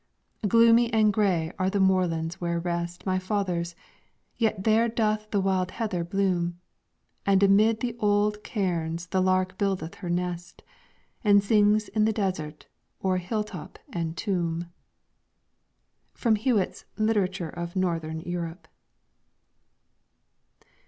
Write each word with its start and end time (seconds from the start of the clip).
Gloomy 0.47 0.91
and 0.91 1.13
gray 1.13 1.51
are 1.59 1.69
the 1.69 1.79
moorlands 1.79 2.41
where 2.41 2.57
rest 2.59 3.05
My 3.05 3.19
fathers, 3.19 3.75
yet 4.35 4.63
there 4.63 4.89
doth 4.89 5.29
the 5.29 5.39
wild 5.39 5.69
heather 5.69 6.03
bloom, 6.03 6.59
And 7.23 7.43
amid 7.43 7.81
the 7.81 7.95
old 7.99 8.43
cairns 8.43 9.05
the 9.05 9.21
lark 9.21 9.59
buildeth 9.59 9.93
her 10.01 10.09
nest, 10.09 10.63
And 11.23 11.43
sings 11.43 11.87
in 11.87 12.05
the 12.05 12.13
desert, 12.13 12.65
o'er 13.05 13.17
hill 13.17 13.43
top 13.43 13.77
and 13.93 14.17
tomb. 14.17 14.71
From 16.15 16.35
Hewitt's 16.35 16.85
'Literature 16.97 17.49
of 17.49 17.75
Northern 17.75 18.21
Europe.' 18.21 18.67